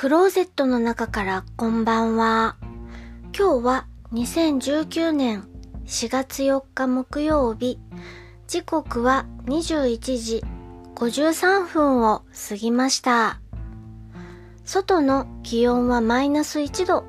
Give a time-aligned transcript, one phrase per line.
[0.00, 2.54] クローゼットの中からこんばんは。
[3.36, 5.48] 今日は2019年
[5.86, 7.80] 4月4日木曜日。
[8.46, 10.44] 時刻は21時
[10.94, 13.40] 53分を過ぎました。
[14.64, 17.04] 外の気温はマイナス1度。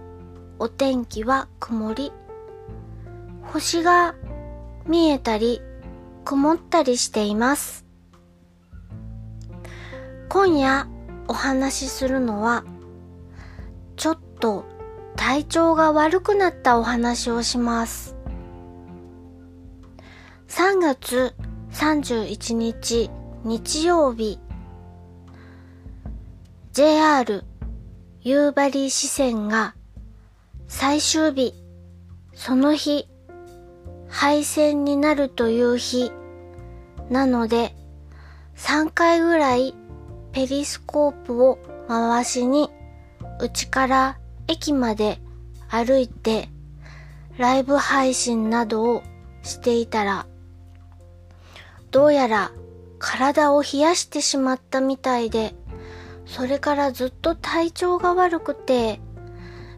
[0.57, 2.11] お天気は曇り。
[3.43, 4.15] 星が
[4.87, 5.61] 見えたり
[6.25, 7.85] 曇ったりしています。
[10.27, 10.87] 今夜
[11.27, 12.63] お話しするのは
[13.99, 14.63] ちょっと
[15.17, 18.15] 体調が悪くなったお話をします。
[20.47, 21.35] 3月
[21.73, 23.11] 31日
[23.43, 24.39] 日曜日。
[26.71, 27.43] JR
[28.21, 29.75] 夕張支線が
[30.69, 31.53] 最終日。
[32.33, 33.09] その日
[34.07, 36.13] 廃線になるという日。
[37.09, 37.75] なので
[38.55, 39.75] 3回ぐらい
[40.31, 41.59] ペリスコープを
[41.89, 42.69] 回しに
[43.39, 45.19] うちから駅まで
[45.69, 46.49] 歩いて
[47.37, 49.03] ライブ配信などを
[49.43, 50.27] していたら
[51.91, 52.51] どうやら
[52.99, 55.55] 体を冷やしてしまったみたいで
[56.25, 58.99] それからずっと体調が悪くて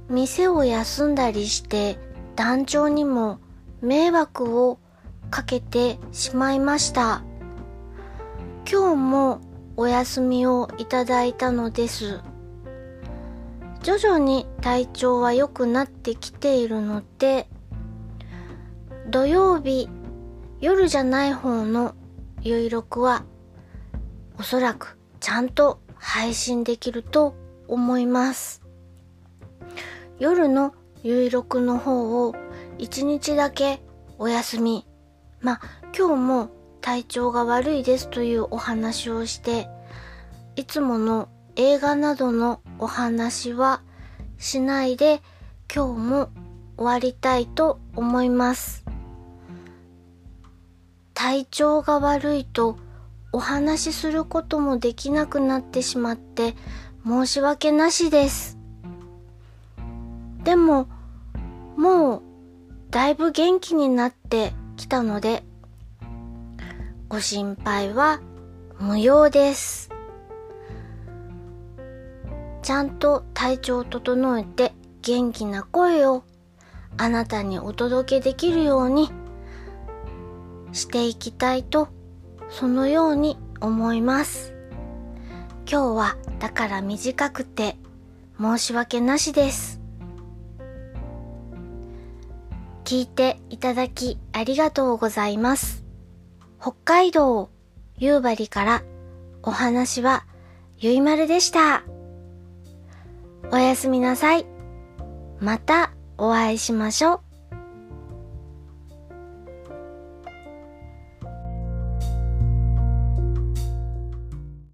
[0.09, 1.97] 店を休んだりして
[2.35, 3.39] 団長にも
[3.81, 4.79] 迷惑を
[5.29, 7.23] かけてしまいました。
[8.69, 9.41] 今日も
[9.77, 12.21] お休みをいただいたのです。
[13.83, 17.47] 徐々に体調は良くなってきているので
[19.09, 19.89] 土曜日
[20.59, 21.95] 夜じゃない方の
[22.41, 23.23] ゆいろくは
[24.37, 27.35] おそらくちゃんと配信できると
[27.67, 28.61] 思います。
[30.19, 32.35] 夜のゆいろくの方を
[32.77, 33.81] 一日だけ
[34.17, 34.87] お休み。
[35.39, 35.61] まあ
[35.97, 36.49] 今日も
[36.81, 39.67] 体調が悪いですというお話をして
[40.55, 41.29] いつもの
[41.63, 43.83] 映画などのお話は
[44.39, 45.21] しないで
[45.71, 46.29] 今日も
[46.75, 48.83] 終わりたいと思います。
[51.13, 52.77] 体調が悪いと
[53.31, 56.55] お話しすることもできなくなってしまって
[57.05, 58.57] 申し訳なしです。
[60.43, 60.87] でも
[61.77, 62.21] もう
[62.89, 65.43] だいぶ元気になってきたので
[67.07, 68.19] ご心配は
[68.79, 69.90] 無用です。
[72.71, 74.71] ちゃんと体調を整えて
[75.01, 76.23] 元気な声を
[76.97, 79.11] あなたにお届けできるように
[80.71, 81.89] していきたいと
[82.49, 84.53] そのように思います。
[85.69, 87.75] 今日はだから短くて
[88.39, 89.81] 申し訳なしです。
[92.85, 95.83] 聞いていただきありがとうございます。
[96.57, 97.49] 北海道
[97.97, 98.83] 夕張から
[99.43, 100.25] お話は
[100.77, 101.83] ゆいまるでした。
[103.53, 104.45] おやすみなさい。
[105.39, 107.30] またお会いしましょう。